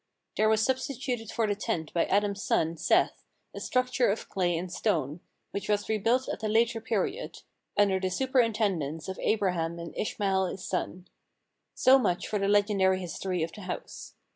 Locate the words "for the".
1.31-1.53, 12.27-12.47